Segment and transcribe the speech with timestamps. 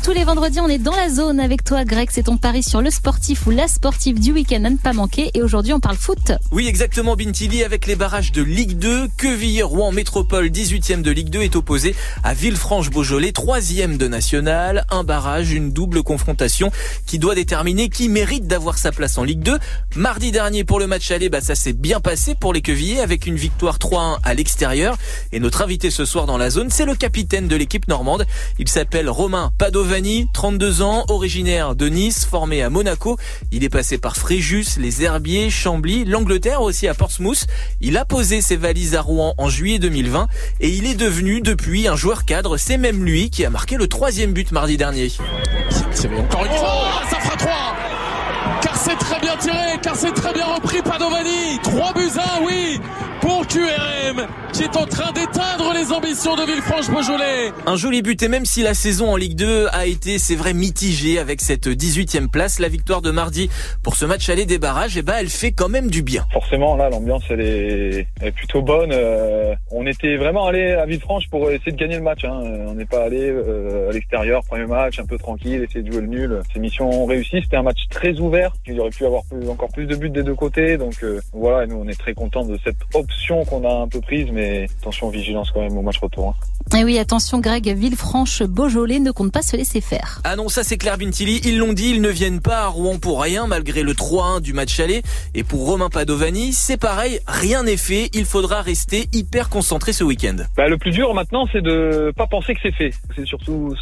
[0.00, 2.08] tous les vendredis, on est dans la zone avec toi, Greg.
[2.10, 5.30] C'est ton pari sur le sportif ou la sportive du week-end à ne pas manquer.
[5.34, 6.32] Et aujourd'hui, on parle foot.
[6.50, 9.08] Oui, exactement, Bintili, avec les barrages de Ligue 2.
[9.16, 14.84] Quevilly-Rouen Métropole, 18e de Ligue 2, est opposé à Villefranche-Beaujolais, 3e de National.
[14.90, 16.72] Un barrage, une double confrontation
[17.06, 19.58] qui doit déterminer qui mérite d'avoir sa place en Ligue 2.
[19.96, 23.26] Mardi dernier, pour le match aller, bah, ça s'est bien passé pour les Quevillers avec
[23.26, 24.96] une victoire 3-1 à l'extérieur.
[25.32, 28.26] Et notre invité ce soir dans la zone, c'est le capitaine de l'équipe normande.
[28.58, 29.52] Il s'appelle Romain
[29.84, 33.18] Padovani, 32 ans, originaire de Nice, formé à Monaco.
[33.52, 37.44] Il est passé par Fréjus, les Herbiers, Chambly, l'Angleterre aussi à Portsmouth.
[37.82, 40.26] Il a posé ses valises à Rouen en juillet 2020
[40.60, 42.56] et il est devenu depuis un joueur cadre.
[42.56, 45.12] C'est même lui qui a marqué le troisième but mardi dernier.
[45.90, 47.52] C'est encore une fois, ça fera 3
[48.62, 51.58] car c'est très bien tiré, car c'est très bien repris Padovani.
[51.62, 52.08] 3 buts
[52.40, 52.80] 1, oui,
[53.20, 57.52] pour QRM, qui est en train d'éteindre les ambitions de Villefranche-Beaujolais.
[57.66, 60.54] Un joli but et même si la saison en Ligue 2 a été, c'est vrai,
[60.54, 63.50] mitigée avec cette 18e place, la victoire de mardi
[63.82, 66.24] pour ce match aller des barrages, et eh ben, elle fait quand même du bien.
[66.32, 68.90] Forcément, là, l'ambiance, elle est, elle est plutôt bonne.
[68.92, 72.24] Euh, on était vraiment allé à Villefranche pour essayer de gagner le match.
[72.24, 72.40] Hein.
[72.68, 76.02] On n'est pas allé euh, à l'extérieur, premier match, un peu tranquille, essayer de jouer
[76.02, 76.40] le nul.
[76.52, 78.52] Ces missions réussies, c'était un match très ouvert.
[78.66, 80.76] Il aurait pu avoir plus, encore plus de buts des deux côtés.
[80.76, 84.00] Donc euh, voilà, nous, on est très contents de cette option qu'on a un peu
[84.00, 86.28] prise, mais attention, vigilance quand même au match retour.
[86.28, 86.78] Hein.
[86.78, 90.20] Et oui, attention, Greg, Villefranche-Beaujolais ne compte pas se laisser faire.
[90.24, 91.40] Ah non, ça c'est clair, Bintili.
[91.44, 94.52] Ils l'ont dit, ils ne viennent pas à Rouen pour rien, malgré le 3-1 du
[94.52, 95.02] match aller.
[95.34, 98.10] Et pour Romain Padovani, c'est pareil, rien n'est fait.
[98.12, 100.36] Il faudra rester hyper concentré ce week-end.
[100.56, 102.92] Bah, le plus dur maintenant, c'est de pas penser que c'est fait.
[103.14, 103.74] C'est surtout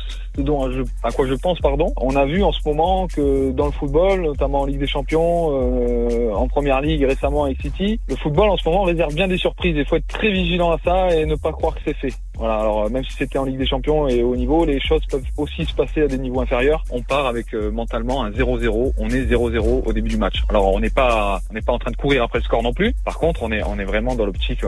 [1.02, 1.92] à quoi je pense, pardon.
[1.96, 5.50] On a vu en ce moment que dans le football, notamment en Ligue des Champions,
[5.52, 9.38] euh, en Première Ligue récemment avec City, le football en ce moment réserve bien des
[9.38, 9.74] surprises.
[9.76, 12.12] Il faut être très vigilant à ça et ne pas croire que c'est fait.
[12.42, 15.22] Voilà, alors même si c'était en Ligue des Champions et au niveau, les choses peuvent
[15.36, 16.82] aussi se passer à des niveaux inférieurs.
[16.90, 20.42] On part avec euh, mentalement un 0-0, on est 0-0 au début du match.
[20.48, 22.72] Alors on n'est pas on n'est pas en train de courir après le score non
[22.72, 22.94] plus.
[23.04, 24.62] Par contre, on est on est vraiment dans l'optique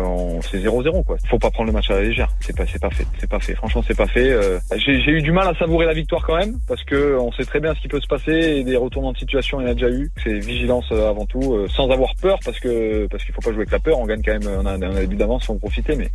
[0.48, 1.16] c'est 0-0 quoi.
[1.28, 2.28] Faut pas prendre le match à la légère.
[2.38, 3.56] C'est pas c'est pas fait, c'est pas fait.
[3.56, 4.30] Franchement, c'est pas fait.
[4.30, 7.44] Euh, j'ai eu du mal à savourer la victoire quand même parce que on sait
[7.44, 9.72] très bien ce qui peut se passer et des retournements de situation, il y en
[9.72, 10.12] a déjà eu.
[10.22, 13.62] C'est vigilance euh, avant tout, sans avoir peur parce que parce qu'il faut pas jouer
[13.62, 13.98] avec la peur.
[13.98, 15.96] On gagne quand même, on a, on a buts d'avance, faut en profiter.
[15.96, 16.08] Mais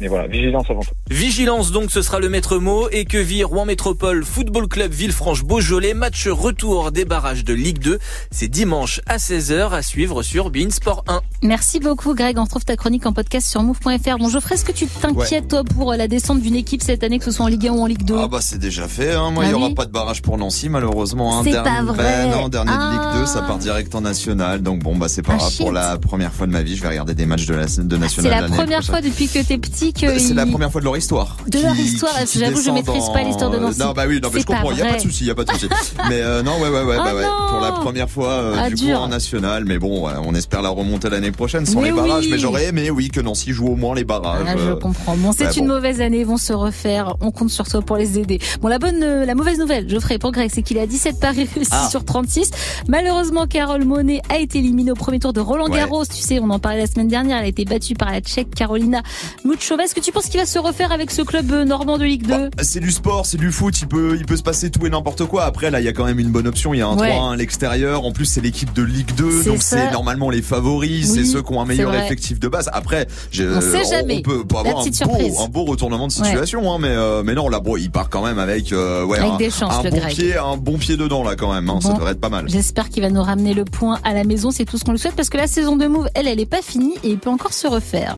[0.00, 0.94] mais voilà, vigilance avant tout.
[1.10, 2.88] Vigilance donc, ce sera le maître mot.
[2.90, 5.92] Et que vire Rouen Métropole Football Club Villefranche-Beaujolais.
[5.92, 7.98] Match retour des barrages de Ligue 2.
[8.30, 11.20] C'est dimanche à 16h à suivre sur Bein Sport 1.
[11.42, 12.38] Merci beaucoup Greg.
[12.38, 14.16] On retrouve ta chronique en podcast sur move.fr.
[14.18, 17.26] Bon Geoffrey, est-ce que tu t'inquiètes toi pour la descente d'une équipe cette année, que
[17.26, 19.12] ce soit en Ligue 1 ou en Ligue 2 Ah bah c'est déjà fait.
[19.12, 19.30] Hein.
[19.30, 21.38] Moi, il n'y Ah aura oui pas de barrage pour Nancy malheureusement.
[21.38, 21.42] Hein.
[21.44, 21.98] C'est pas vrai.
[21.98, 23.18] Ben non, dernier de Ligue Ah.
[23.20, 24.62] 2, ça part direct en national.
[24.62, 25.50] Donc bon bah c'est pas Ah, grave.
[25.50, 25.58] shit.
[25.60, 27.68] Pour la première fois de ma vie, je vais regarder des matchs de la de
[27.70, 28.30] C'est national.
[28.32, 29.02] la l'année première prochaine.
[29.02, 30.06] fois depuis que t'es petit que.
[30.06, 31.36] Bah, C'est la première fois de leur histoire.
[31.48, 33.80] De leur histoire, j'avoue, je maîtrise pas l'histoire de Nancy.
[33.80, 34.70] Non, bah oui, non, mais je comprends.
[34.70, 35.68] Il y a pas de souci, il a pas de souci.
[36.08, 37.24] mais euh, non, ouais, ouais, ouais, Ah bah ouais.
[37.50, 38.96] Pour la première fois, euh, Ah, du dur.
[38.98, 39.64] coup, en national.
[39.64, 42.26] Mais bon, ouais, on espère la remonter l'année prochaine sans Mais les barrages.
[42.30, 44.46] Mais j'aurais aimé, oui, que Nancy joue au moins les barrages.
[44.46, 45.16] Ah, je euh, comprends.
[45.16, 45.74] Bon, c'est bah, une bon.
[45.74, 47.14] mauvaise année, ils vont se refaire.
[47.20, 48.38] On compte sur toi pour les aider.
[48.60, 51.48] Bon, la bonne, euh, la mauvaise nouvelle, Geoffrey, pour Greg, c'est qu'il a 17 paris
[51.70, 51.88] Ah.
[51.90, 52.50] sur 36.
[52.88, 55.78] Malheureusement, Carole Monet a été éliminée au premier tour de Roland Ouais.
[55.78, 56.04] Garros.
[56.04, 57.38] Tu sais, on en parlait la semaine dernière.
[57.38, 59.02] Elle a été battue par la Tchèque Carolina
[59.44, 59.84] Muchova.
[59.84, 62.26] Est-ce que tu penses qu'il va se refaire avec ce club euh, normand de Ligue
[62.26, 64.84] 2 Bah, c'est du sport, c'est du foot, il peut, il peut se passer tout
[64.86, 65.44] et n'importe quoi.
[65.44, 66.74] Après, là, il y a quand même une bonne option.
[66.74, 67.10] Il y a un Ouais.
[67.10, 68.04] 3-1 à l'extérieur.
[68.04, 69.42] En plus, c'est l'équipe de Ligue 2.
[69.42, 71.08] C'est Donc, c'est normalement les favoris.
[71.10, 72.70] Oui, c'est ceux qui ont un meilleur effectif de base.
[72.72, 74.18] Après, On sait jamais.
[74.18, 77.48] on peut, avoir un beau, un beau retournement de situation, hein, mais, euh, mais non,
[77.48, 80.00] là, il part quand même avec, euh, ouais, Avec un, des chances, un le bon
[80.08, 81.68] pied, un bon pied dedans, là, quand même.
[81.68, 82.48] Hein, Ça devrait être pas mal.
[82.48, 84.50] J'espère qu'il va nous ramener le point à la maison.
[84.50, 86.46] C'est tout ce qu'on lui souhaite parce que la saison de Move, elle, elle est
[86.46, 88.12] pas finie et il peut encore se refaire.